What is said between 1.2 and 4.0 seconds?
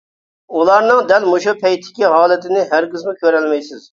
مۇشۇ پەيتتىكى ھالىتىنى ھەرگىزمۇ كۆرەلمەيسىز.